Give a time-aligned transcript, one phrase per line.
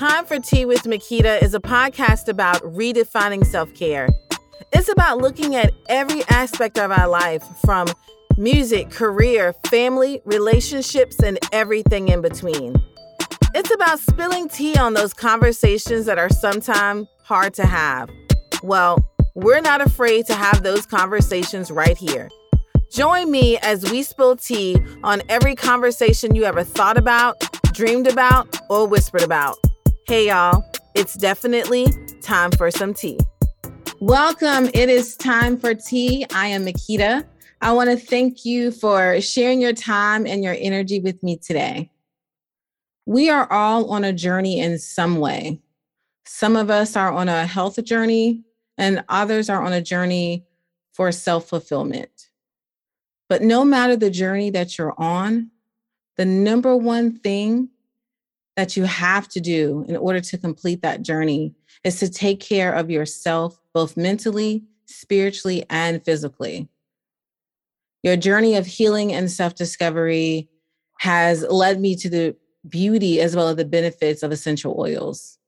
[0.00, 4.08] Time for Tea with Makita is a podcast about redefining self care.
[4.72, 7.86] It's about looking at every aspect of our life from
[8.38, 12.82] music, career, family, relationships, and everything in between.
[13.54, 18.08] It's about spilling tea on those conversations that are sometimes hard to have.
[18.62, 19.04] Well,
[19.34, 22.30] we're not afraid to have those conversations right here.
[22.90, 27.36] Join me as we spill tea on every conversation you ever thought about,
[27.74, 29.58] dreamed about, or whispered about.
[30.10, 30.64] Hey, y'all,
[30.96, 31.86] it's definitely
[32.20, 33.20] time for some tea.
[34.00, 34.68] Welcome.
[34.74, 36.26] It is time for tea.
[36.34, 37.24] I am Makita.
[37.60, 41.92] I want to thank you for sharing your time and your energy with me today.
[43.06, 45.60] We are all on a journey in some way.
[46.26, 48.42] Some of us are on a health journey,
[48.76, 50.44] and others are on a journey
[50.92, 52.30] for self fulfillment.
[53.28, 55.52] But no matter the journey that you're on,
[56.16, 57.68] the number one thing
[58.60, 62.74] that you have to do in order to complete that journey is to take care
[62.74, 66.68] of yourself, both mentally, spiritually, and physically.
[68.02, 70.50] Your journey of healing and self discovery
[70.98, 72.36] has led me to the
[72.68, 75.38] beauty as well as the benefits of essential oils.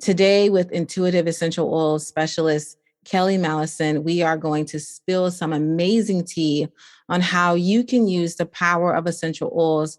[0.00, 6.24] Today, with intuitive essential oils specialist Kelly Mallinson, we are going to spill some amazing
[6.24, 6.68] tea
[7.08, 9.98] on how you can use the power of essential oils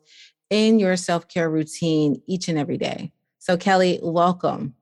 [0.54, 3.12] in your self care routine each and every day.
[3.40, 4.76] So, Kelly, welcome.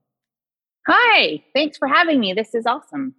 [0.87, 2.33] Hi, thanks for having me.
[2.33, 3.15] This is awesome.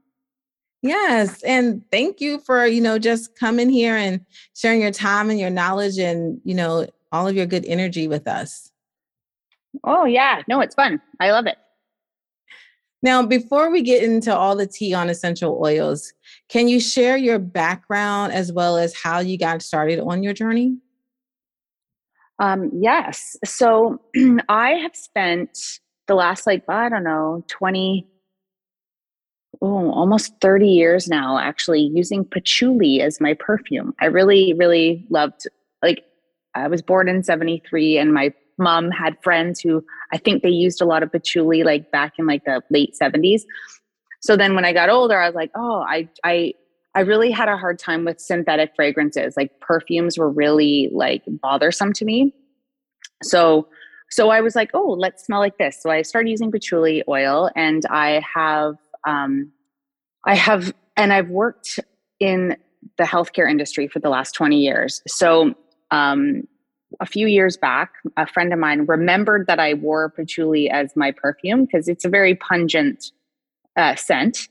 [0.82, 4.20] Yes, and thank you for, you know, just coming here and
[4.54, 8.28] sharing your time and your knowledge and, you know, all of your good energy with
[8.28, 8.70] us.
[9.84, 10.42] Oh, yeah.
[10.48, 11.00] No, it's fun.
[11.20, 11.56] I love it.
[13.02, 16.12] Now, before we get into all the tea on essential oils,
[16.48, 20.76] can you share your background as well as how you got started on your journey?
[22.42, 23.36] Um, yes.
[23.44, 24.00] So
[24.48, 25.56] I have spent
[26.08, 28.04] the last, like, I don't know, 20,
[29.62, 33.94] oh, almost 30 years now actually using patchouli as my perfume.
[34.00, 35.46] I really, really loved,
[35.84, 36.02] like,
[36.56, 40.82] I was born in 73 and my mom had friends who I think they used
[40.82, 43.42] a lot of patchouli like back in like the late 70s.
[44.20, 46.54] So then when I got older, I was like, oh, I I
[46.94, 49.34] I really had a hard time with synthetic fragrances.
[49.36, 52.34] Like perfumes were really like bothersome to me.
[53.22, 53.68] So
[54.10, 55.80] so I was like, oh, let's smell like this.
[55.82, 59.50] So I started using patchouli oil and I have um
[60.26, 61.80] I have and I've worked
[62.20, 62.56] in
[62.98, 65.02] the healthcare industry for the last 20 years.
[65.06, 65.54] So
[65.90, 66.42] um
[67.00, 71.10] a few years back, a friend of mine remembered that I wore patchouli as my
[71.10, 73.12] perfume because it's a very pungent
[73.76, 74.48] uh, scent.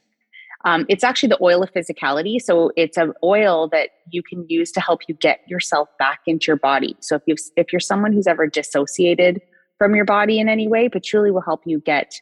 [0.63, 2.39] Um, it's actually the oil of physicality.
[2.39, 6.47] So it's an oil that you can use to help you get yourself back into
[6.47, 6.95] your body.
[6.99, 9.41] So if you if you're someone who's ever dissociated
[9.77, 12.13] from your body in any way, patchouli will help you get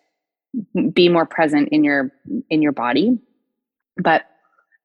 [0.94, 2.12] be more present in your
[2.50, 3.20] in your body.
[3.98, 4.24] But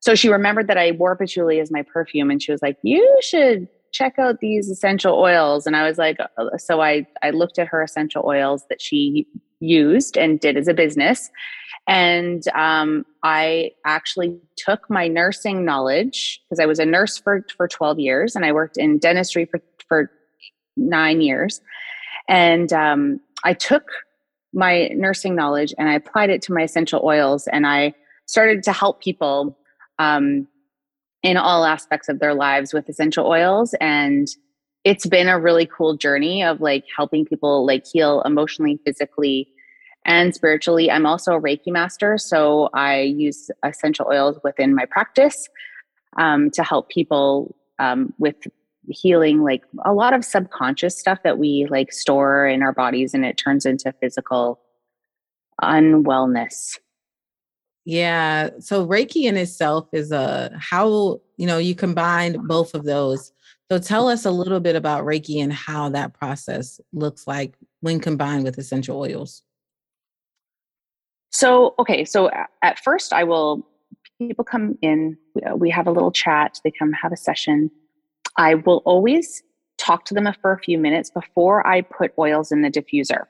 [0.01, 3.19] so she remembered that I wore patchouli as my perfume, and she was like, "You
[3.23, 7.61] should check out these essential oils and i was like uh, so i i looked
[7.61, 9.25] at her essential oils that she
[9.65, 11.31] used and did as a business.
[11.87, 17.69] And um, i actually took my nursing knowledge because i was a nurse for for
[17.69, 20.11] 12 years and i worked in dentistry for for
[20.77, 21.61] nine years.
[22.29, 23.85] And um, i took
[24.55, 27.93] my nursing knowledge and i applied it to my essential oils and i
[28.27, 29.59] started to help people
[29.99, 30.47] um,
[31.23, 33.75] in all aspects of their lives with essential oils.
[33.81, 34.29] And
[34.85, 39.49] it's been a really cool journey of like helping people like heal emotionally physically
[40.05, 45.49] and spiritually i'm also a reiki master so i use essential oils within my practice
[46.17, 48.37] um, to help people um, with
[48.89, 53.25] healing like a lot of subconscious stuff that we like store in our bodies and
[53.25, 54.61] it turns into physical
[55.63, 56.79] unwellness
[57.85, 58.51] yeah.
[58.61, 63.33] So Reiki in itself is a how, you know, you combine both of those.
[63.71, 68.01] So tell us a little bit about Reiki and how that process looks like when
[68.01, 69.43] combined with essential oils.
[71.35, 72.31] So, okay, so
[72.63, 73.67] at first I will
[74.19, 77.71] people come in, uh, we have a little chat, they come have a session.
[78.37, 79.43] I will always
[79.77, 83.25] talk to them for a few minutes before I put oils in the diffuser.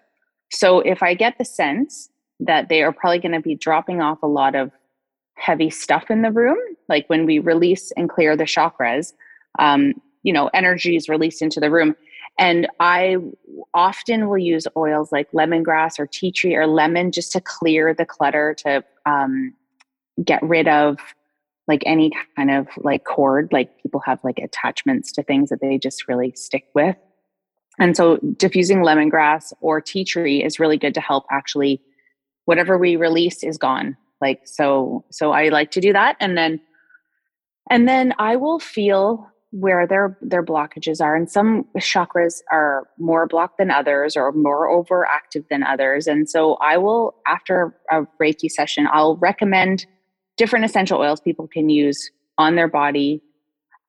[0.51, 2.11] So if I get the sense
[2.41, 4.71] that they are probably going to be dropping off a lot of
[5.37, 6.59] heavy stuff in the room.
[6.89, 9.13] Like when we release and clear the chakras,
[9.59, 11.97] um, you know, energy is released into the room.
[12.39, 13.17] And I
[13.73, 18.05] often will use oils like lemongrass or tea tree or lemon just to clear the
[18.05, 19.55] clutter to um,
[20.25, 20.99] get rid of
[21.69, 23.49] like any kind of like cord.
[23.53, 26.97] Like people have like attachments to things that they just really stick with.
[27.79, 31.81] and so diffusing lemongrass or tea tree is really good to help actually
[32.45, 36.61] whatever we release is gone like so so i like to do that and then
[37.71, 43.25] and then i will feel where their their blockages are and some chakras are more
[43.25, 46.09] blocked than others or more overactive than others.
[46.09, 49.87] And so i will after a reiki session i'll recommend
[50.37, 53.23] different essential oils people can use on their body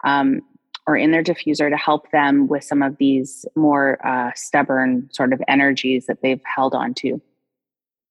[0.04, 0.42] um,
[0.86, 5.34] or in their diffuser to help them with some of these more uh, stubborn sort
[5.34, 7.20] of energies that they've held on to.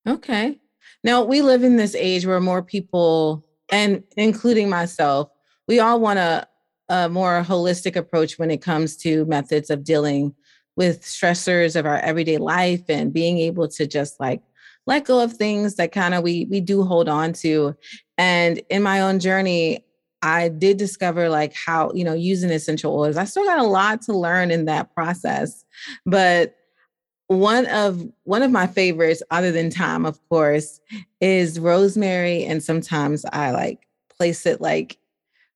[0.09, 0.59] Okay.
[1.05, 5.31] Now we live in this age where more people and including myself
[5.69, 6.47] we all want to
[6.89, 10.35] a more holistic approach when it comes to methods of dealing
[10.77, 14.43] with stressors of our everyday life and being able to just like
[14.87, 17.75] let go of things that kind of we we do hold on to.
[18.19, 19.85] And in my own journey
[20.23, 24.01] i did discover like how you know using essential oils i still got a lot
[24.03, 25.65] to learn in that process.
[26.05, 26.55] But
[27.29, 30.81] one of one of my favorites other than thyme of course
[31.21, 34.99] is rosemary and sometimes i like place it like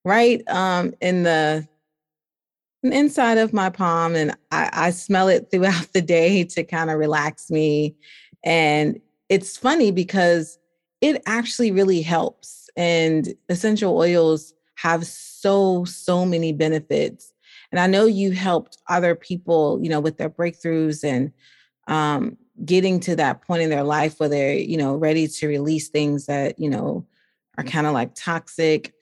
[0.09, 1.69] right um, in the
[2.83, 6.99] inside of my palm, and I, I smell it throughout the day to kind of
[6.99, 7.95] relax me.
[8.45, 10.59] And it's funny because
[11.01, 12.71] it actually really helps.
[12.77, 17.33] And essential oils have so, so many benefits.
[17.71, 21.33] And I know you helped other people, you know, with their breakthroughs and
[21.89, 25.89] um, getting to that point in their life where they're, you know, ready to release
[25.89, 27.05] things that, you know,
[27.59, 28.95] are kind of like toxic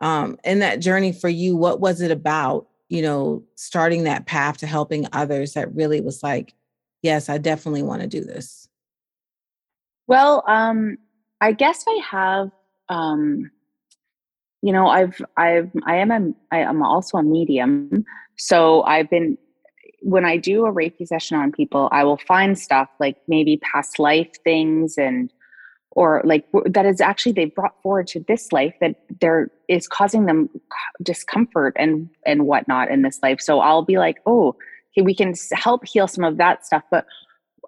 [0.00, 4.58] um, in that journey for you what was it about you know starting that path
[4.58, 6.54] to helping others that really was like
[7.02, 8.68] yes i definitely want to do this
[10.06, 10.96] well um
[11.40, 12.50] i guess i have
[12.88, 13.50] um
[14.62, 18.04] you know i've i've i am a i am also a medium
[18.36, 19.38] so i've been
[20.02, 23.98] when i do a reiki session on people i will find stuff like maybe past
[23.98, 25.32] life things and
[25.92, 30.26] or like that is actually they brought forward to this life that there is causing
[30.26, 30.48] them
[31.02, 33.40] discomfort and and whatnot in this life.
[33.40, 34.56] So i'll be like oh
[34.92, 36.82] okay we can help heal some of that stuff.
[36.90, 37.06] But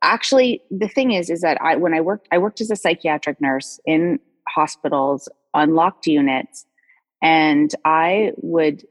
[0.02, 3.40] actually the thing is is that i when i worked i worked as a psychiatric
[3.40, 6.66] nurse in hospitals on locked units
[7.22, 8.84] and i would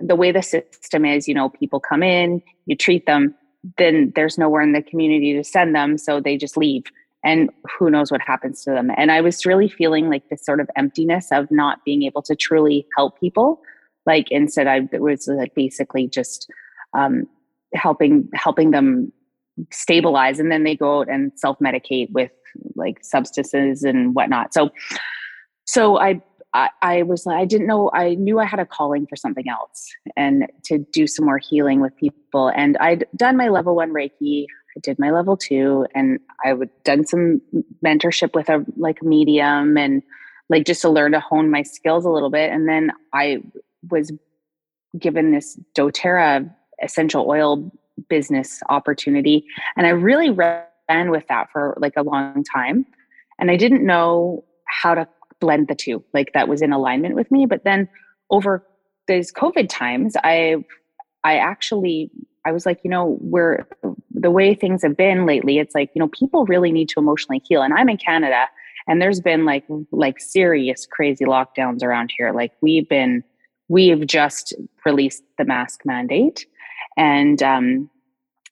[0.00, 3.34] the way the system is you know people come in you treat them
[3.76, 6.84] then there's nowhere in the community to send them so they just leave
[7.24, 8.90] and who knows what happens to them.
[8.96, 12.34] And I was really feeling like this sort of emptiness of not being able to
[12.34, 13.60] truly help people.
[14.06, 16.50] Like instead, I was like basically just
[16.96, 17.26] um,
[17.74, 19.12] helping helping them
[19.70, 22.30] stabilize, and then they go out and self medicate with
[22.74, 24.54] like substances and whatnot.
[24.54, 24.70] So,
[25.66, 26.22] so I,
[26.54, 29.48] I I was like, I didn't know I knew I had a calling for something
[29.48, 32.50] else and to do some more healing with people.
[32.56, 34.46] And I'd done my level one Reiki
[34.76, 37.40] I did my level two and I would done some
[37.84, 40.02] mentorship with a like medium and
[40.48, 42.52] like just to learn to hone my skills a little bit.
[42.52, 43.38] And then I
[43.88, 44.12] was
[44.98, 46.52] given this doTERRA
[46.82, 47.70] essential oil
[48.08, 49.44] business opportunity.
[49.76, 52.86] And I really ran with that for like a long time.
[53.38, 55.08] And I didn't know how to
[55.40, 57.46] blend the two, like that was in alignment with me.
[57.46, 57.88] But then
[58.30, 58.66] over
[59.06, 60.64] these COVID times, I
[61.24, 62.10] I actually
[62.44, 63.66] I was like, you know, we're
[64.20, 67.40] the way things have been lately, it's like, you know, people really need to emotionally
[67.48, 67.62] heal.
[67.62, 68.46] And I'm in Canada
[68.86, 72.32] and there's been like like serious crazy lockdowns around here.
[72.32, 73.24] Like we've been
[73.68, 76.46] we've just released the mask mandate.
[76.96, 77.90] And um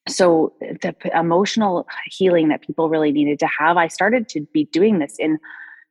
[0.09, 5.01] so the emotional healing that people really needed to have, I started to be doing
[5.01, 5.39] this in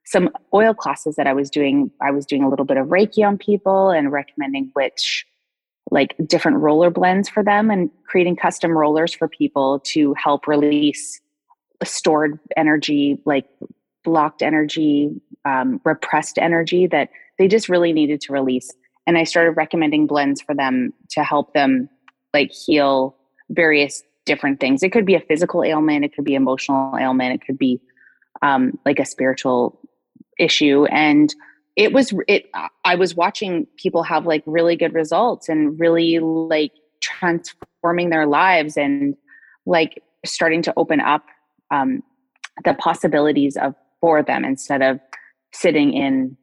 [0.05, 1.91] some oil classes that I was doing.
[2.01, 5.26] I was doing a little bit of Reiki on people and recommending which
[5.91, 11.21] like different roller blends for them and creating custom rollers for people to help release
[11.83, 13.45] stored energy, like
[14.03, 15.09] blocked energy,
[15.45, 18.71] um, repressed energy that they just really needed to release.
[19.05, 21.89] And I started recommending blends for them to help them
[22.33, 23.15] like heal
[23.49, 24.83] various different things.
[24.83, 27.79] It could be a physical ailment, it could be emotional ailment, it could be
[28.41, 29.79] um, like a spiritual
[30.37, 30.85] issue.
[30.85, 31.33] And
[31.77, 32.49] it was it
[32.83, 38.75] i was watching people have like really good results and really like transforming their lives
[38.75, 39.15] and
[39.65, 41.23] like starting to open up
[41.71, 42.01] um,
[42.65, 44.99] the possibilities of for them instead of
[45.53, 46.35] sitting in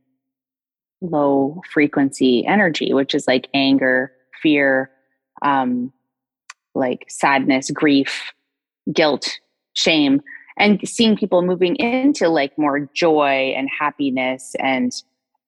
[1.02, 4.12] low frequency energy which is like anger
[4.42, 4.90] fear
[5.42, 5.92] um,
[6.74, 8.32] like sadness grief
[8.92, 9.38] guilt
[9.74, 10.22] shame
[10.56, 14.92] and seeing people moving into like more joy and happiness and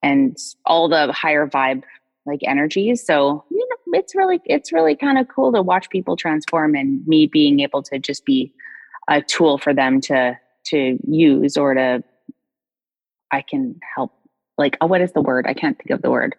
[0.03, 1.83] and all the higher vibe
[2.27, 3.05] like energies.
[3.05, 7.07] So, you know, it's really it's really kind of cool to watch people transform and
[7.07, 8.53] me being able to just be
[9.09, 12.03] a tool for them to to use or to
[13.33, 14.13] I can help
[14.59, 15.47] like oh, what is the word?
[15.47, 16.35] I can't think of the word.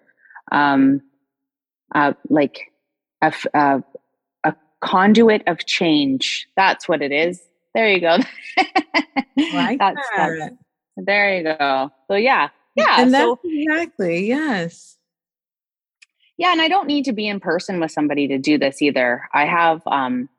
[0.52, 1.02] Um
[1.96, 2.72] uh like
[3.22, 3.84] a, a,
[4.44, 6.48] a conduit of change.
[6.56, 7.42] That's what it is.
[7.74, 8.18] There you go.
[9.54, 10.38] like that's, that.
[10.40, 10.56] That's,
[10.98, 11.92] there you go.
[12.08, 12.50] So yeah.
[12.78, 13.02] Yeah.
[13.02, 14.98] And so, exactly, yes.
[16.38, 19.28] Yeah, and I don't need to be in person with somebody to do this either.
[19.34, 20.30] I have um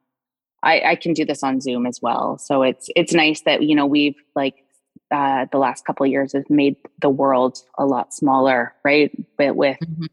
[0.63, 2.39] I, I can do this on Zoom as well.
[2.39, 4.65] So it's it's nice that, you know, we've like
[5.11, 9.11] uh, the last couple of years has made the world a lot smaller, right?
[9.37, 10.07] But with mm-hmm.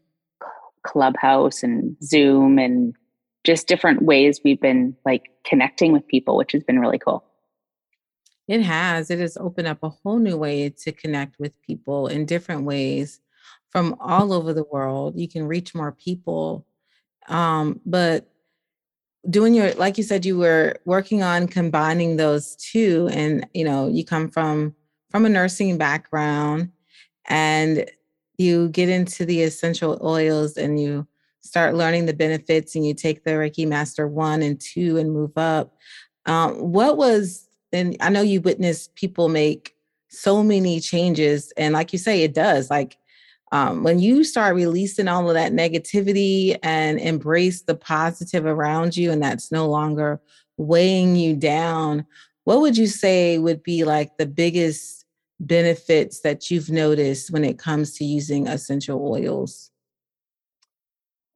[0.84, 2.94] Clubhouse and Zoom and
[3.44, 7.24] just different ways we've been like connecting with people, which has been really cool.
[8.48, 9.10] It has.
[9.10, 13.20] It has opened up a whole new way to connect with people in different ways
[13.70, 15.18] from all over the world.
[15.18, 16.66] You can reach more people.
[17.28, 18.28] Um, but
[19.28, 23.88] doing your like you said you were working on combining those two and you know
[23.88, 24.72] you come from
[25.10, 26.70] from a nursing background
[27.24, 27.90] and
[28.38, 31.06] you get into the essential oils and you
[31.40, 35.36] start learning the benefits and you take the Reiki Master one and two and move
[35.36, 35.74] up.
[36.26, 37.45] Um, what was,
[37.76, 39.74] and I know you witnessed people make
[40.08, 41.52] so many changes.
[41.56, 42.70] And like you say, it does.
[42.70, 42.96] Like
[43.52, 49.12] um, when you start releasing all of that negativity and embrace the positive around you,
[49.12, 50.20] and that's no longer
[50.56, 52.06] weighing you down,
[52.44, 55.04] what would you say would be like the biggest
[55.38, 59.70] benefits that you've noticed when it comes to using essential oils?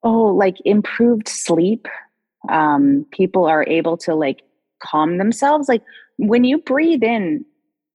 [0.03, 1.87] Oh, like improved sleep.
[2.49, 4.41] Um, people are able to like
[4.83, 5.69] calm themselves.
[5.69, 5.83] Like
[6.27, 7.45] when you breathe in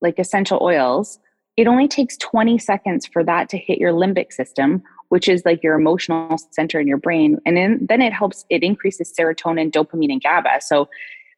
[0.01, 1.19] like essential oils,
[1.57, 5.63] it only takes 20 seconds for that to hit your limbic system, which is like
[5.63, 7.37] your emotional center in your brain.
[7.45, 10.61] And then, then it helps, it increases serotonin, dopamine, and GABA.
[10.61, 10.89] So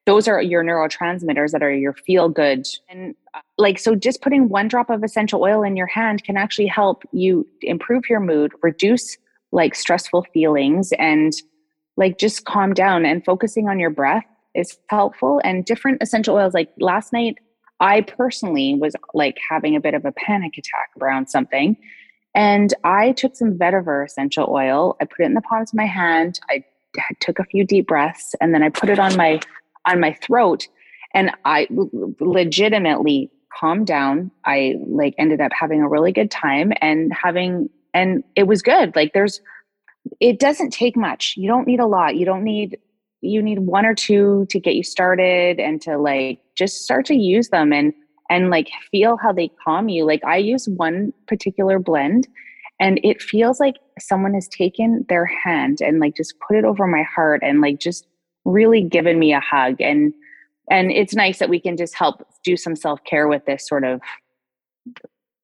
[0.06, 4.48] those are your neurotransmitters that are your feel good and uh, like so just putting
[4.48, 8.54] one drop of essential oil in your hand can actually help you improve your mood
[8.64, 9.18] reduce
[9.52, 11.34] like stressful feelings and
[11.98, 14.24] like just calm down and focusing on your breath
[14.58, 17.36] is helpful and different essential oils like last night
[17.80, 21.78] i personally was like having a bit of a panic attack around something
[22.36, 25.86] and i took some vetiver essential oil i put it in the palms of my
[25.86, 26.64] hand i
[27.22, 29.40] took a few deep breaths and then i put it on my
[29.86, 30.68] on my throat
[31.14, 31.68] and I
[32.20, 34.30] legitimately calmed down.
[34.46, 38.96] I like ended up having a really good time and having and it was good.
[38.96, 39.42] Like there's
[40.20, 41.34] it doesn't take much.
[41.38, 42.16] You don't need a lot.
[42.16, 42.78] You don't need
[43.22, 47.16] you need one or two to get you started and to like just start to
[47.16, 47.94] use them and
[48.30, 50.06] and like feel how they calm you.
[50.06, 52.28] Like I use one particular blend
[52.80, 56.86] and it feels like someone has taken their hand and like just put it over
[56.88, 58.06] my heart and like just
[58.46, 60.14] really given me a hug and
[60.70, 64.02] and it's nice that we can just help do some self-care with this sort of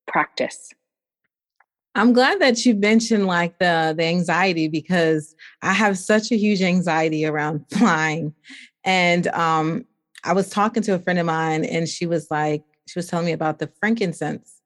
[0.07, 0.69] practice
[1.95, 6.61] i'm glad that you mentioned like the the anxiety because i have such a huge
[6.61, 8.33] anxiety around flying
[8.83, 9.85] and um
[10.23, 13.25] i was talking to a friend of mine and she was like she was telling
[13.25, 14.61] me about the frankincense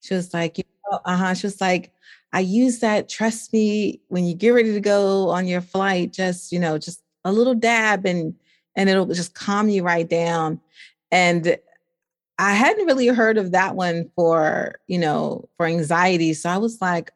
[0.00, 1.92] she was like you know, uh-huh she was like
[2.32, 6.52] i use that trust me when you get ready to go on your flight just
[6.52, 8.34] you know just a little dab and
[8.78, 10.60] and it'll just calm you right down.
[11.10, 11.56] And
[12.38, 16.34] I hadn't really heard of that one for, you know, for anxiety.
[16.34, 17.10] So I was like,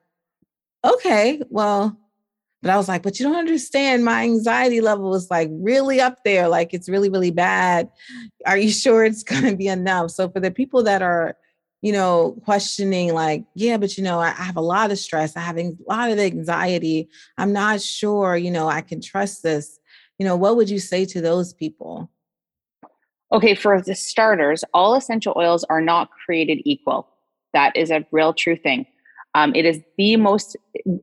[0.85, 1.97] okay, well,
[2.61, 4.05] but I was like, but you don't understand.
[4.05, 6.49] My anxiety level was like really up there.
[6.49, 7.89] Like it's really, really bad.
[8.47, 10.11] Are you sure it's going to be enough?
[10.11, 11.37] So for the people that are,
[11.83, 15.37] you know, questioning, like, yeah, but you know, I, I have a lot of stress.
[15.37, 17.09] I have a lot of anxiety.
[17.37, 19.79] I'm not sure, you know, I can trust this
[20.23, 22.09] you know what would you say to those people
[23.33, 27.09] okay for the starters all essential oils are not created equal.
[27.53, 28.87] That is a real true thing.
[29.35, 30.57] Um, it is the most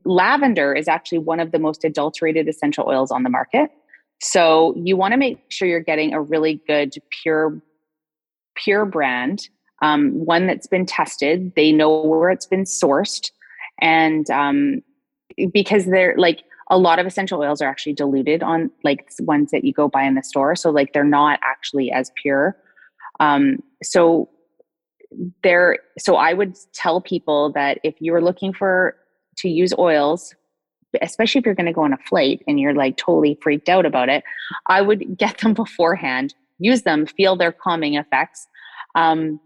[0.06, 3.72] lavender is actually one of the most adulterated essential oils on the market.
[4.22, 7.62] So you want to make sure you're getting a really good pure
[8.56, 9.48] pure brand
[9.82, 11.54] um, one that's been tested.
[11.56, 13.32] They know where it's been sourced.
[13.82, 14.82] And um,
[15.54, 19.64] because they're like a lot of essential oils are actually diluted on like ones that
[19.64, 22.58] you go buy in the store so like they're not actually as pure.
[23.20, 24.30] Um so
[25.42, 28.96] there so i would tell people that if you're looking for
[29.36, 30.36] to use oils
[31.02, 33.88] especially if you're going to go on a flight and you're like totally freaked out
[33.88, 34.24] about it
[34.68, 38.48] i would get them beforehand use them feel their calming effects.
[38.96, 39.40] Um,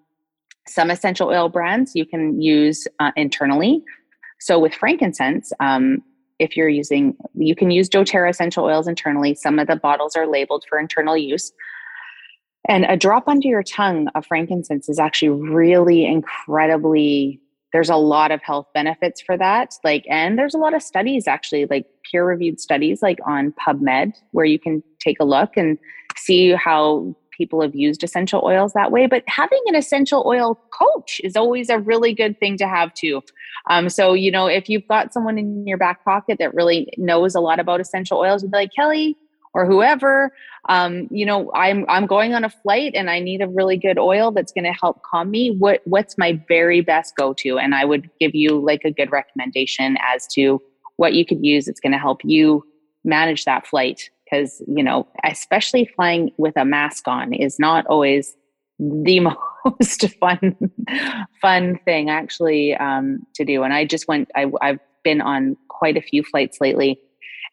[0.67, 3.83] some essential oil brands you can use uh, internally.
[4.39, 6.01] So with frankincense um,
[6.43, 9.33] if you're using, you can use doTERRA essential oils internally.
[9.35, 11.51] Some of the bottles are labeled for internal use.
[12.69, 17.39] And a drop under your tongue of frankincense is actually really incredibly
[17.73, 21.27] there's a lot of health benefits for that like and there's a lot of studies
[21.27, 25.79] actually like peer reviewed studies like on pubmed where you can take a look and
[26.15, 31.19] see how people have used essential oils that way but having an essential oil coach
[31.23, 33.21] is always a really good thing to have too.
[33.69, 37.35] Um, so you know if you've got someone in your back pocket that really knows
[37.35, 39.17] a lot about essential oils you'd be like kelly
[39.53, 40.31] or whoever
[40.69, 43.97] um, you know i'm i'm going on a flight and i need a really good
[43.97, 45.55] oil that's going to help calm me.
[45.57, 49.11] What what's my very best go to and i would give you like a good
[49.11, 50.61] recommendation as to
[50.97, 52.65] what you could use that's going to help you
[53.03, 58.35] manage that flight because you know especially flying with a mask on is not always
[58.79, 59.19] the
[59.65, 60.55] most fun
[61.41, 63.63] fun thing actually um, to do.
[63.63, 66.99] And i just went I, i've been on quite a few flights lately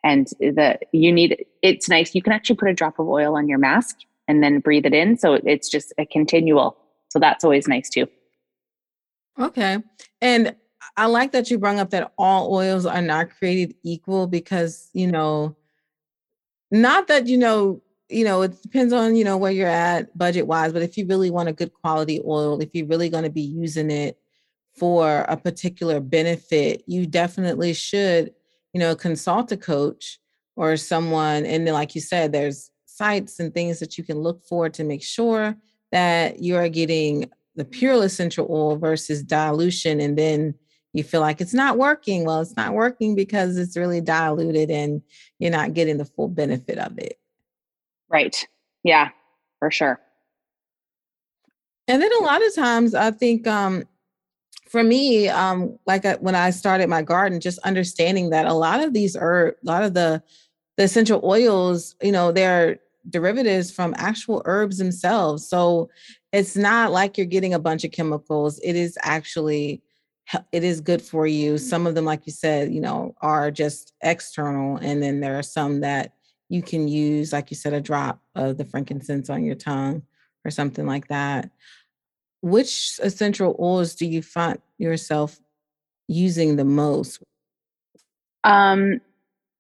[0.05, 3.49] and the you need it's nice you can actually put a drop of oil on
[3.49, 3.97] your mask
[4.29, 6.77] and then breathe it in so it's just a continual
[7.09, 8.07] so that's always nice too.
[9.39, 9.79] Okay.
[10.21, 10.55] And
[10.97, 15.07] i like that you brought up that all oils are not created equal because you
[15.07, 15.57] know
[16.71, 20.47] not that you know you know it depends on you know where you're at budget
[20.47, 23.31] wise but if you really want a good quality oil if you're really going to
[23.31, 24.19] be using it
[24.77, 28.33] for a particular benefit you definitely should
[28.73, 30.19] you know, consult a coach
[30.57, 31.45] or someone.
[31.45, 34.85] And then, like you said, there's sites and things that you can look for to
[34.85, 35.57] make sure
[35.93, 40.01] that you are getting the pure essential oil versus dilution.
[40.01, 40.55] And then
[40.93, 42.25] you feel like it's not working.
[42.25, 45.03] Well, it's not working because it's really diluted and
[45.39, 47.19] you're not getting the full benefit of it.
[48.09, 48.47] Right.
[48.83, 49.11] Yeah,
[49.59, 50.01] for sure.
[51.87, 53.85] And then a lot of times I think um,
[54.69, 58.81] for me, um, like I, when I started my garden, just understanding that a lot
[58.81, 60.23] of these herb, a lot of the
[60.77, 62.79] the essential oils, you know, they're
[63.09, 65.47] derivatives from actual herbs themselves.
[65.49, 65.91] So
[66.33, 68.61] it's not like you're getting a bunch of chemicals.
[68.63, 69.83] It is actually
[70.53, 71.59] it is good for you.
[71.59, 75.43] Some of them, like you said, you know, are just external, and then there are
[75.43, 76.15] some that
[76.49, 80.03] you can use, like you said, a drop of the frankincense on your tongue
[80.45, 81.51] or something like that
[82.43, 85.39] which essential oils do you find yourself
[86.09, 87.23] using the most?
[88.45, 89.01] Um,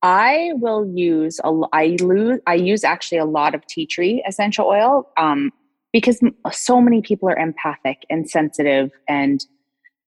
[0.02, 1.52] I will use a.
[1.72, 2.40] I lose.
[2.46, 5.52] I use actually a lot of tea tree essential oil um,
[5.92, 6.20] because
[6.50, 9.44] so many people are empathic and sensitive and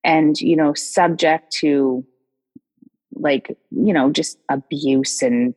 [0.03, 2.05] and you know subject to
[3.15, 5.53] like you know just abuse and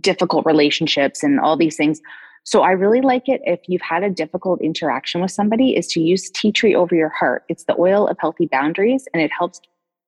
[0.00, 2.00] difficult relationships and all these things
[2.44, 6.00] so I really like it if you've had a difficult interaction with somebody is to
[6.00, 7.44] use tea tree over your heart.
[7.48, 9.60] It's the oil of healthy boundaries and it helps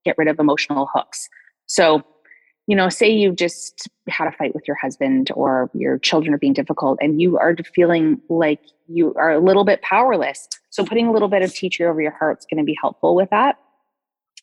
[0.05, 1.29] get rid of emotional hooks.
[1.67, 2.03] So,
[2.67, 6.39] you know, say you just had a fight with your husband or your children are
[6.39, 10.49] being difficult and you are feeling like you are a little bit powerless.
[10.71, 12.77] So putting a little bit of tea tree over your heart is going to be
[12.81, 13.57] helpful with that.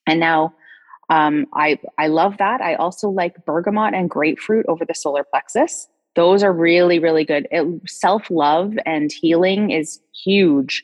[0.06, 0.54] And now
[1.10, 2.62] um, I I love that.
[2.62, 7.48] I also like bergamot and grapefruit over the solar plexus those are really really good
[7.88, 10.84] self love and healing is huge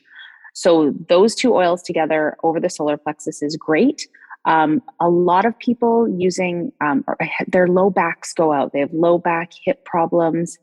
[0.54, 4.08] so those two oils together over the solar plexus is great
[4.46, 7.04] um, a lot of people using um,
[7.48, 8.72] their low backs go out.
[8.72, 10.58] They have low back hip problems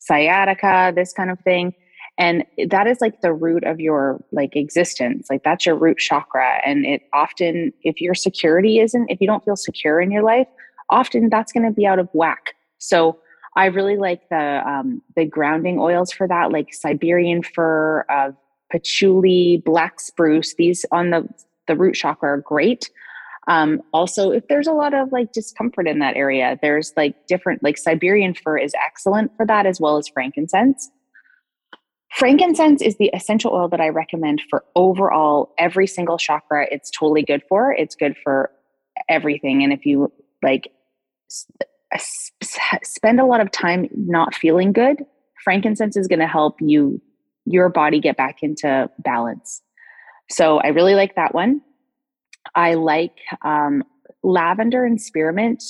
[0.00, 1.74] sciatica this kind of thing.
[2.18, 5.28] And that is like the root of your like existence.
[5.30, 6.60] Like that's your root chakra.
[6.64, 10.48] And it often if your security isn't if you don't feel secure in your life
[10.90, 12.54] often that's going to be out of whack.
[12.78, 13.18] So
[13.56, 18.30] I really like the um, the grounding oils for that, like Siberian fir, uh,
[18.70, 20.54] patchouli, black spruce.
[20.54, 21.28] These on the
[21.66, 22.90] the root chakra are great.
[23.48, 27.62] Um, also, if there's a lot of like discomfort in that area, there's like different
[27.62, 30.90] like Siberian fir is excellent for that as well as frankincense.
[32.14, 36.66] Frankincense is the essential oil that I recommend for overall every single chakra.
[36.70, 37.72] It's totally good for.
[37.72, 38.50] It's good for
[39.08, 39.62] everything.
[39.62, 40.70] And if you like
[41.96, 45.04] spend a lot of time not feeling good,
[45.42, 47.00] frankincense is going to help you
[47.46, 49.62] your body get back into balance.
[50.30, 51.62] So I really like that one.
[52.54, 53.84] I like um,
[54.22, 55.62] lavender and spearmint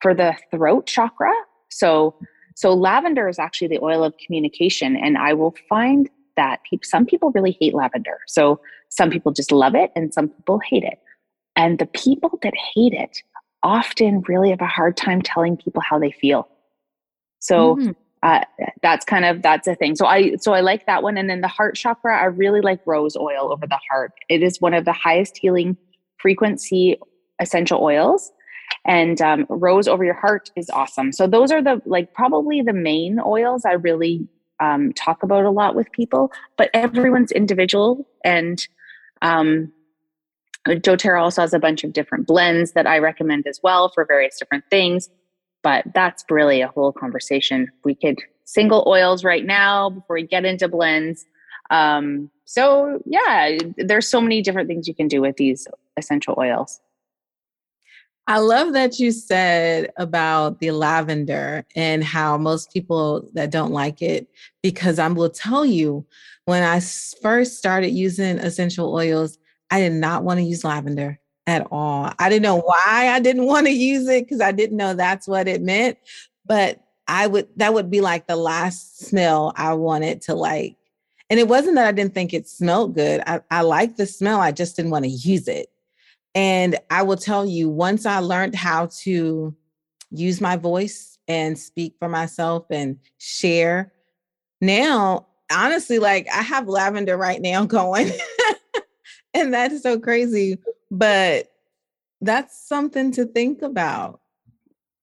[0.00, 1.32] for the throat chakra.
[1.68, 2.16] So
[2.54, 7.04] so lavender is actually the oil of communication, and I will find that pe- some
[7.04, 8.18] people really hate lavender.
[8.26, 10.98] So some people just love it, and some people hate it.
[11.54, 13.22] And the people that hate it
[13.62, 16.48] often really have a hard time telling people how they feel.
[17.40, 17.90] So mm-hmm.
[18.22, 18.40] uh,
[18.82, 19.96] that's kind of that's a thing.
[19.96, 21.16] So I so I like that one.
[21.18, 24.12] And then the heart chakra, I really like rose oil over the heart.
[24.28, 25.76] It is one of the highest healing
[26.26, 26.98] frequency
[27.40, 28.32] essential oils.
[28.84, 32.72] and um, rose over your heart is awesome so those are the like probably the
[32.72, 34.26] main oils i really
[34.58, 38.66] um, talk about a lot with people but everyone's individual and
[39.22, 39.72] um,
[40.66, 44.36] doterra also has a bunch of different blends that i recommend as well for various
[44.36, 45.08] different things
[45.62, 50.44] but that's really a whole conversation we could single oils right now before we get
[50.44, 51.24] into blends
[51.70, 56.80] um, so yeah there's so many different things you can do with these essential oils
[58.28, 64.02] I love that you said about the lavender and how most people that don't like
[64.02, 64.26] it,
[64.62, 66.04] because I will tell you,
[66.44, 66.80] when I
[67.22, 69.38] first started using essential oils,
[69.70, 72.12] I did not want to use lavender at all.
[72.18, 75.28] I didn't know why I didn't want to use it because I didn't know that's
[75.28, 75.96] what it meant.
[76.44, 80.76] But I would, that would be like the last smell I wanted to like.
[81.30, 83.22] And it wasn't that I didn't think it smelled good.
[83.24, 85.68] I, I liked the smell, I just didn't want to use it.
[86.36, 89.56] And I will tell you, once I learned how to
[90.10, 93.94] use my voice and speak for myself and share,
[94.60, 98.10] now, honestly, like I have lavender right now going.
[99.34, 100.58] and that's so crazy.
[100.90, 101.48] But
[102.20, 104.20] that's something to think about.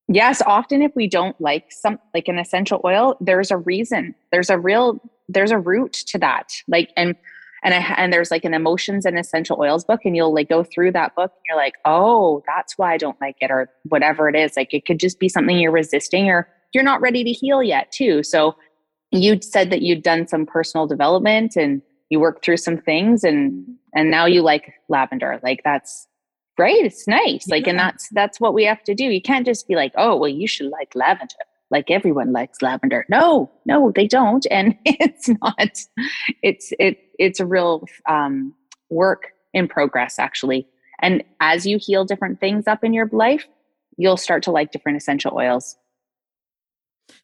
[0.06, 4.14] Yes, often if we don't like some like an essential oil, there's a reason.
[4.30, 6.52] There's a real there's a root to that.
[6.68, 7.16] Like and
[7.64, 10.62] and I and there's like an emotions and essential oils book, and you'll like go
[10.62, 14.28] through that book, and you're like, oh, that's why I don't like it, or whatever
[14.28, 14.52] it is.
[14.56, 17.90] Like it could just be something you're resisting, or you're not ready to heal yet,
[17.90, 18.22] too.
[18.22, 18.54] So
[19.10, 23.66] you said that you'd done some personal development and you worked through some things, and
[23.94, 25.40] and now you like lavender.
[25.42, 26.06] Like that's
[26.56, 26.84] great.
[26.84, 27.48] It's nice.
[27.48, 27.70] Like, yeah.
[27.70, 29.04] and that's that's what we have to do.
[29.04, 31.34] You can't just be like, oh, well, you should like lavender
[31.74, 33.04] like everyone likes lavender.
[33.08, 34.46] No, no, they don't.
[34.48, 35.70] And it's not,
[36.40, 38.54] it's, it, it's a real um,
[38.90, 40.68] work in progress, actually.
[41.02, 43.48] And as you heal different things up in your life,
[43.96, 45.76] you'll start to like different essential oils.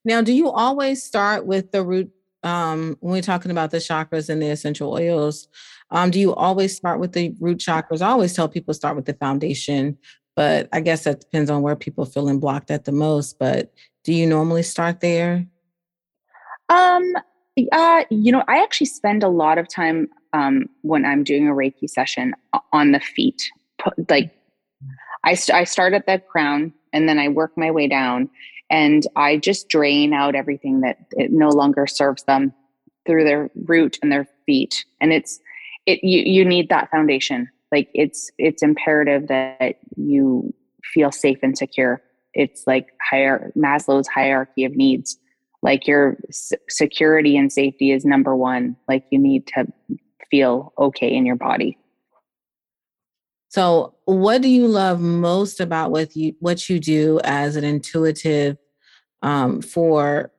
[0.05, 2.11] Now, do you always start with the root?
[2.43, 5.47] Um, when we're talking about the chakras and the essential oils,
[5.91, 8.03] um, do you always start with the root chakras?
[8.03, 9.99] I always tell people start with the foundation,
[10.37, 13.39] but I guess that depends on where people feeling blocked at the most.
[13.39, 13.73] But
[14.05, 15.47] do you normally start there?
[16.69, 17.15] Um,
[17.73, 21.53] uh, you know, I actually spend a lot of time um, when I'm doing a
[21.53, 22.35] Reiki session
[22.73, 23.51] on the feet.
[24.09, 24.31] Like,
[25.25, 28.31] I, st- I start at the crown and then I work my way down
[28.71, 32.55] and I just drain out everything that it no longer serves them
[33.07, 34.85] through their root and their feet.
[35.01, 35.41] And it's,
[35.87, 37.49] it, you, you need that foundation.
[37.73, 40.55] Like it's, it's imperative that you
[40.93, 42.03] feel safe and secure
[42.35, 45.19] it's like higher Maslow's hierarchy of needs.
[45.63, 48.77] Like your s- security and safety is number one.
[48.89, 49.67] Like you need to
[50.31, 51.77] feel okay in your body.
[53.49, 58.57] So, what do you love most about what you what you do as an intuitive
[59.23, 60.31] um, for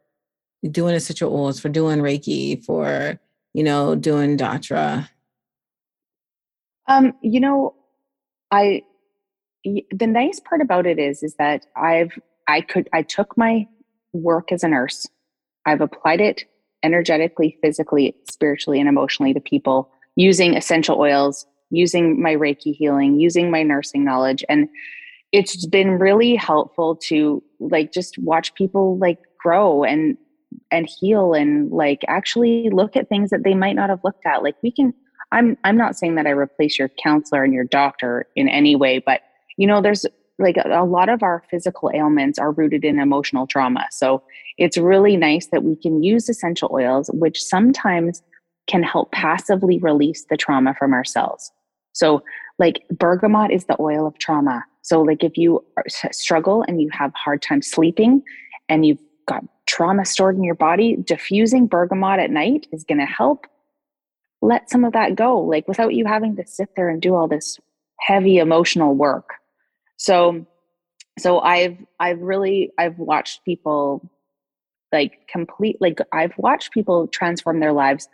[0.70, 3.20] doing essential oils, for doing Reiki, for
[3.54, 5.10] you know doing doTERRA?
[6.88, 7.76] Um, you know,
[8.52, 8.84] I
[9.63, 12.12] the nice part about it is is that I've
[12.48, 13.67] I could I took my
[14.13, 15.08] work as a nurse.
[15.65, 16.44] I've applied it
[16.84, 23.52] energetically, physically, spiritually, and emotionally to people using essential oils, using my Reiki healing, using
[23.52, 24.44] my nursing knowledge.
[24.50, 24.67] And
[25.32, 30.17] it's been really helpful to like just watch people like grow and
[30.70, 34.44] and heal and like actually look at things that they might not have looked at.
[34.44, 34.94] Like we can
[35.32, 39.00] I'm I'm not saying that I replace your counselor and your doctor in any way,
[39.00, 39.22] but
[39.58, 40.06] you know, there's
[40.39, 43.86] like a, a lot of our physical ailments are rooted in emotional trauma.
[43.91, 44.24] So
[44.58, 48.22] it's really nice that we can use essential oils, which sometimes
[48.67, 51.52] can help passively release the trauma from ourselves.
[51.94, 52.24] So,
[52.60, 54.63] like bergamot is the oil of trauma.
[54.82, 58.24] So, like if you struggle and you have hard time sleeping
[58.70, 63.06] and you've got trauma stored in your body, diffusing bergamot at night is going to
[63.06, 63.48] help
[64.41, 67.27] let some of that go, like without you having to sit there and do all
[67.27, 67.60] this
[67.99, 69.36] heavy emotional work.
[69.97, 70.45] So
[71.19, 74.10] so I've I've really I've watched people
[74.91, 78.08] like complete like I've watched people transform their lives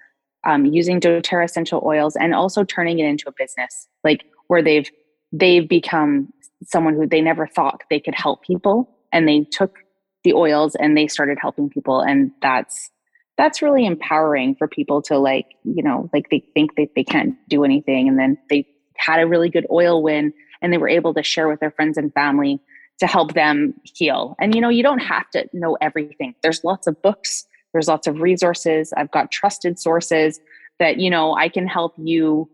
[0.45, 4.89] um, using doTERRA essential oils and also turning it into a business like where they've
[5.31, 6.31] they've become
[6.63, 9.77] someone who they never thought they could help people and they took
[10.23, 12.91] the oils and they started helping people and that's
[13.37, 17.35] that's really empowering for people to like you know like they think that they can't
[17.47, 18.65] do anything and then they
[18.97, 21.97] had a really good oil win and they were able to share with their friends
[21.97, 22.59] and family
[22.99, 24.35] to help them heal.
[24.39, 26.33] And you know, you don't have to know everything.
[26.41, 28.91] There's lots of books, there's lots of resources.
[28.97, 30.39] I've got trusted sources
[30.79, 32.49] that, you know, I can help you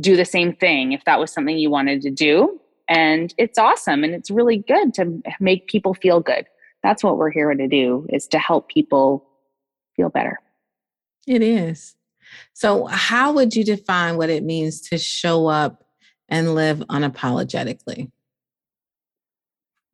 [0.00, 2.60] do the same thing if that was something you wanted to do.
[2.88, 6.46] and it's awesome and it's really good to make people feel good.
[6.82, 9.27] That's what we're here to do is to help people
[9.98, 10.38] feel better.
[11.26, 11.96] It is.
[12.54, 15.84] So, how would you define what it means to show up
[16.28, 18.10] and live unapologetically?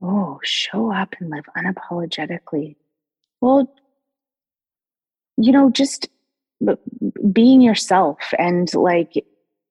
[0.03, 2.77] Oh, show up and live unapologetically.
[3.41, 3.73] Well,
[5.37, 6.09] you know, just
[7.33, 9.15] being yourself and like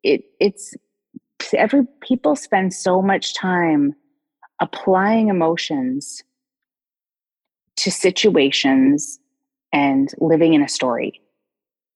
[0.04, 0.76] it it's
[1.54, 3.96] every people spend so much time
[4.60, 6.24] applying emotions
[7.76, 9.20] to situations
[9.74, 11.20] and living in a story.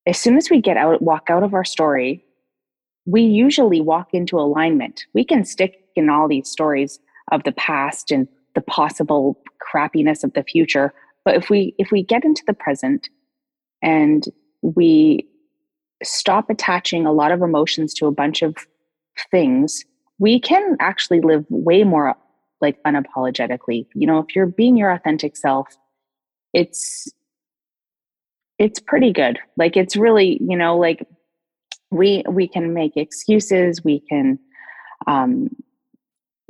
[0.05, 2.25] As soon as we get out walk out of our story,
[3.05, 5.05] we usually walk into alignment.
[5.13, 6.99] We can stick in all these stories
[7.31, 12.03] of the past and the possible crappiness of the future, but if we if we
[12.03, 13.09] get into the present
[13.81, 14.25] and
[14.61, 15.27] we
[16.03, 18.55] stop attaching a lot of emotions to a bunch of
[19.31, 19.83] things,
[20.19, 22.15] we can actually live way more
[22.61, 23.85] like unapologetically.
[23.93, 25.67] You know, if you're being your authentic self,
[26.53, 27.11] it's
[28.59, 29.39] it's pretty good.
[29.55, 31.05] Like it's really, you know, like
[31.91, 34.39] we we can make excuses, we can
[35.05, 35.49] um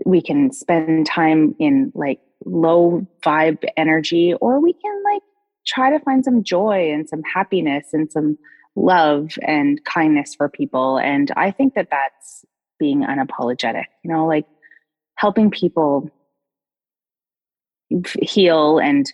[0.06, 5.22] we can spend time in like low vibe energy or we can like
[5.66, 8.38] try to find some joy and some happiness and some
[8.76, 10.98] love and kindness for people.
[10.98, 12.46] And I think that that's
[12.80, 14.46] being unapologetic, you know, like
[15.16, 16.10] helping people
[18.22, 19.12] heal and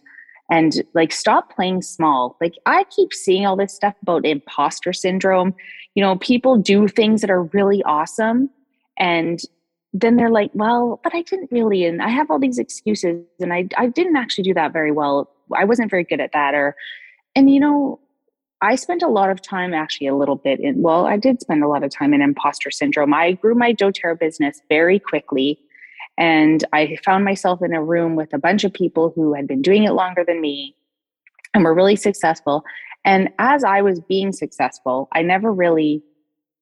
[0.54, 2.38] and like stop playing small.
[2.39, 5.56] Like I keep seeing all this stuff about imposter syndrome.
[5.96, 8.52] You know, people do things that are really awesome
[8.98, 9.39] and
[9.94, 13.54] then they're like, well, but I didn't really, and I have all these excuses, and
[13.54, 15.30] I I didn't actually do that very well.
[15.56, 16.76] I wasn't very good at that, or,
[17.36, 18.00] and you know,
[18.62, 21.63] I spent a lot of time actually a little bit in, well, I did spend
[21.63, 23.13] a lot of time in imposter syndrome.
[23.13, 25.60] I grew my doTERRA business very quickly.
[26.17, 29.62] And I found myself in a room with a bunch of people who had been
[29.62, 30.76] doing it longer than me
[31.54, 32.63] and were really successful.
[33.06, 36.04] And as I was being successful, I never really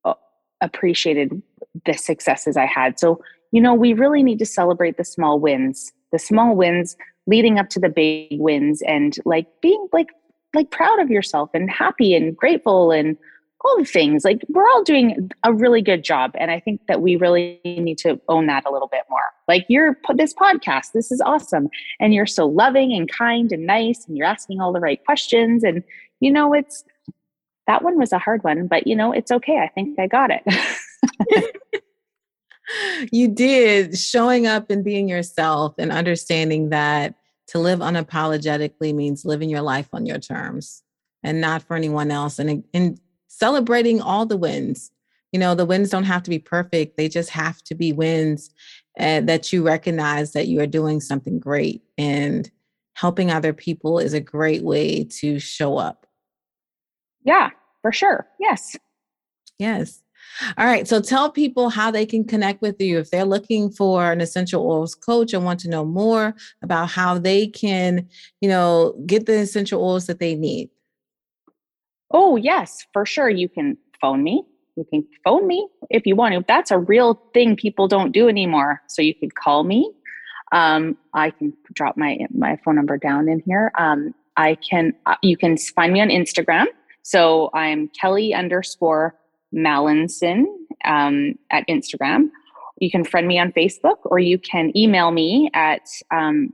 [0.05, 0.13] uh,
[0.61, 1.41] appreciated
[1.85, 2.99] the successes I had.
[2.99, 6.95] So, you know, we really need to celebrate the small wins, the small wins
[7.27, 10.09] leading up to the big wins and like being like
[10.53, 13.15] like proud of yourself and happy and grateful and
[13.63, 14.23] all the things.
[14.23, 17.97] Like we're all doing a really good job and i think that we really need
[17.99, 19.21] to own that a little bit more.
[19.47, 21.69] Like you're this podcast this is awesome
[21.99, 25.63] and you're so loving and kind and nice and you're asking all the right questions
[25.63, 25.83] and
[26.19, 26.83] you know it's
[27.67, 29.57] that one was a hard one but you know it's okay.
[29.57, 30.43] I think i got it.
[33.11, 33.97] You did.
[33.97, 37.15] Showing up and being yourself and understanding that
[37.47, 40.83] to live unapologetically means living your life on your terms
[41.23, 42.39] and not for anyone else.
[42.39, 42.99] And, and
[43.31, 44.91] celebrating all the wins
[45.31, 48.49] you know the wins don't have to be perfect they just have to be wins
[48.99, 52.51] uh, that you recognize that you are doing something great and
[52.93, 56.05] helping other people is a great way to show up
[57.23, 57.49] yeah
[57.81, 58.75] for sure yes
[59.57, 60.01] yes
[60.57, 60.87] all right.
[60.87, 64.65] So tell people how they can connect with you if they're looking for an essential
[64.65, 68.07] oils coach and want to know more about how they can,
[68.39, 70.69] you know, get the essential oils that they need.
[72.11, 73.29] Oh, yes, for sure.
[73.29, 74.43] You can phone me.
[74.75, 76.45] You can phone me if you want to.
[76.47, 78.81] That's a real thing people don't do anymore.
[78.87, 79.91] So you can call me.
[80.51, 83.71] Um, I can drop my my phone number down in here.
[83.77, 84.93] Um, I can.
[85.05, 86.65] Uh, you can find me on Instagram.
[87.03, 89.15] So I'm Kelly underscore
[89.53, 90.45] Mallinson
[90.85, 92.29] um, at Instagram.
[92.79, 96.53] You can friend me on Facebook or you can email me at um,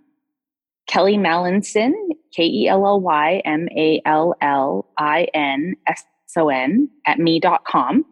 [0.87, 1.93] Kelly Mallinson,
[2.35, 6.03] K E L L Y M A L L I N S
[6.37, 8.05] O N, at me.com.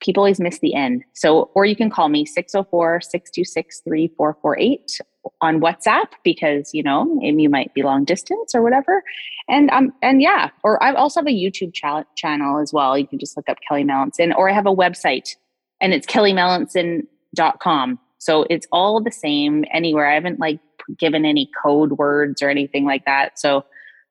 [0.00, 1.04] People always miss the N.
[1.12, 5.00] So, or you can call me 604 626 3448
[5.42, 9.02] on WhatsApp because you know you might be long distance or whatever.
[9.48, 12.96] And um and yeah, or I also have a YouTube ch- channel as well.
[12.96, 15.36] You can just look up Kelly Mallinson, or I have a website
[15.80, 17.98] and it's kellymallinson.com.
[18.18, 20.10] So it's all the same anywhere.
[20.10, 20.60] I haven't like
[20.98, 23.38] given any code words or anything like that.
[23.38, 23.64] So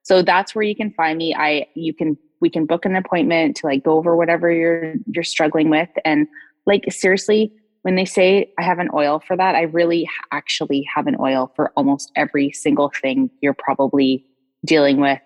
[0.03, 1.35] so that's where you can find me.
[1.35, 5.23] I you can we can book an appointment to like go over whatever you're you're
[5.23, 6.27] struggling with and
[6.65, 7.51] like seriously
[7.83, 11.51] when they say I have an oil for that, I really actually have an oil
[11.55, 14.25] for almost every single thing you're probably
[14.65, 15.21] dealing with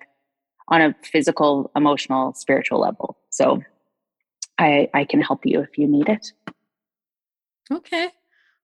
[0.67, 3.17] on a physical, emotional, spiritual level.
[3.29, 3.61] So
[4.59, 6.31] I I can help you if you need it.
[7.71, 8.09] Okay.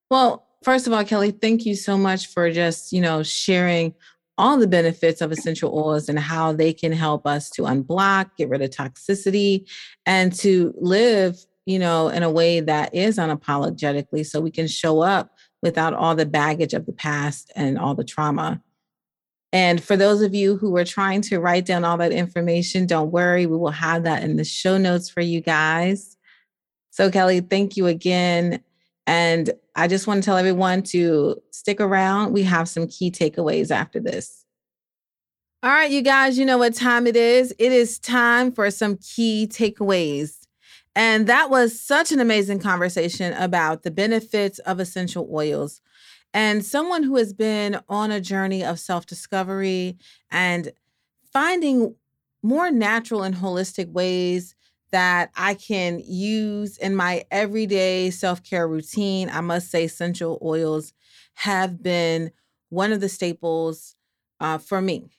[0.10, 3.94] Well, first of all, Kelly, thank you so much for just, you know, sharing
[4.38, 8.50] all the benefits of essential oils and how they can help us to unblock, get
[8.50, 9.70] rid of toxicity,
[10.06, 15.02] and to live you know, in a way that is unapologetically so we can show
[15.02, 18.60] up without all the baggage of the past and all the trauma.
[19.54, 23.12] And for those of you who are trying to write down all that information, don't
[23.12, 26.18] worry, we will have that in the show notes for you guys.
[26.90, 28.64] So, Kelly, thank you again.
[29.06, 32.34] And I just want to tell everyone to stick around.
[32.34, 34.44] We have some key takeaways after this.
[35.64, 37.54] All right, you guys, you know what time it is.
[37.58, 40.48] It is time for some key takeaways.
[40.96, 45.80] And that was such an amazing conversation about the benefits of essential oils.
[46.34, 49.98] And someone who has been on a journey of self discovery
[50.30, 50.74] and
[51.32, 51.96] finding
[52.44, 54.56] more natural and holistic ways
[54.92, 59.30] that I can use in my everyday self care routine.
[59.30, 60.94] I must say, essential oils
[61.36, 62.32] have been
[62.70, 63.96] one of the staples
[64.40, 65.10] uh, for me.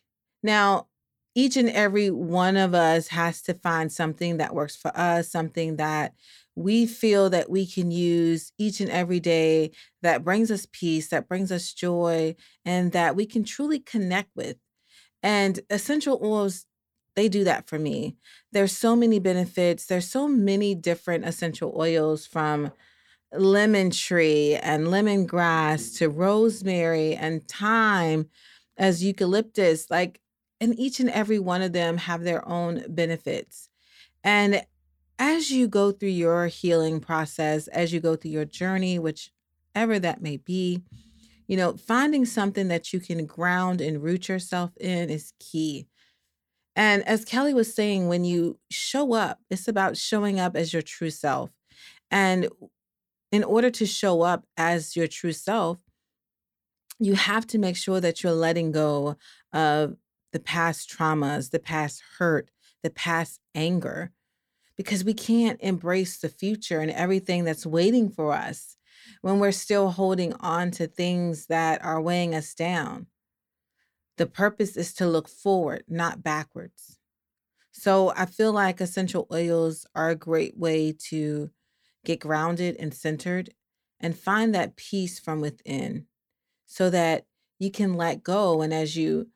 [0.42, 0.86] Now,
[1.34, 5.76] each and every one of us has to find something that works for us, something
[5.76, 6.14] that
[6.56, 9.70] we feel that we can use each and every day
[10.02, 14.56] that brings us peace, that brings us joy, and that we can truly connect with.
[15.22, 16.66] And essential oils
[17.16, 18.16] they do that for me.
[18.52, 19.86] There's so many benefits.
[19.86, 22.72] There's so many different essential oils from
[23.32, 28.28] lemon tree and lemongrass to rosemary and thyme
[28.76, 29.90] as eucalyptus.
[29.90, 30.20] Like,
[30.60, 33.68] and each and every one of them have their own benefits.
[34.22, 34.62] And
[35.18, 40.22] as you go through your healing process, as you go through your journey, whichever that
[40.22, 40.82] may be,
[41.46, 45.86] you know, finding something that you can ground and root yourself in is key.
[46.76, 50.82] And as Kelly was saying, when you show up, it's about showing up as your
[50.82, 51.50] true self.
[52.10, 52.48] And
[53.32, 55.78] in order to show up as your true self,
[56.98, 59.16] you have to make sure that you're letting go
[59.52, 59.96] of
[60.32, 62.50] the past traumas, the past hurt,
[62.82, 64.12] the past anger,
[64.76, 68.76] because we can't embrace the future and everything that's waiting for us
[69.22, 73.06] when we're still holding on to things that are weighing us down.
[74.20, 76.98] The purpose is to look forward, not backwards.
[77.72, 81.48] So I feel like essential oils are a great way to
[82.04, 83.54] get grounded and centered
[83.98, 86.04] and find that peace from within
[86.66, 87.24] so that
[87.58, 88.60] you can let go.
[88.60, 89.28] And as you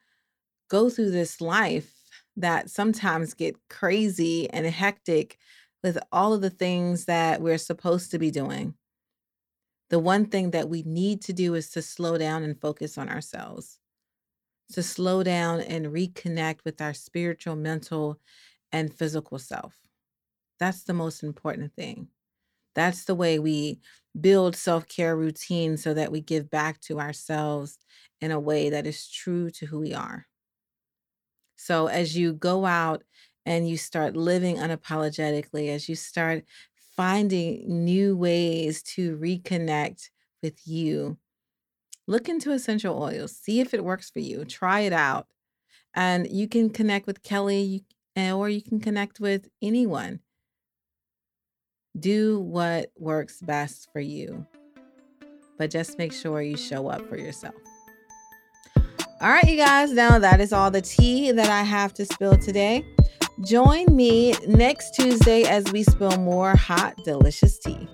[0.68, 1.90] go through this life
[2.36, 5.38] that sometimes get crazy and hectic
[5.82, 8.74] with all of the things that we're supposed to be doing,
[9.88, 13.08] the one thing that we need to do is to slow down and focus on
[13.08, 13.78] ourselves
[14.72, 18.20] to slow down and reconnect with our spiritual, mental,
[18.72, 19.76] and physical self.
[20.58, 22.08] That's the most important thing.
[22.74, 23.80] That's the way we
[24.20, 27.78] build self care routines so that we give back to ourselves
[28.20, 30.26] in a way that is true to who we are.
[31.56, 33.02] So, as you go out
[33.46, 36.44] and you start living unapologetically, as you start
[36.96, 40.10] finding new ways to reconnect
[40.42, 41.18] with you,
[42.06, 45.26] look into essential oils, see if it works for you, try it out.
[45.94, 47.84] And you can connect with Kelly
[48.16, 50.20] or you can connect with anyone.
[51.98, 54.46] Do what works best for you,
[55.58, 57.54] but just make sure you show up for yourself.
[59.20, 62.36] All right, you guys, now that is all the tea that I have to spill
[62.36, 62.84] today.
[63.40, 67.88] Join me next Tuesday as we spill more hot, delicious tea.